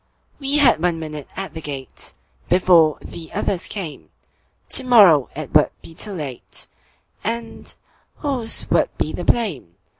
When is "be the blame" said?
8.97-9.75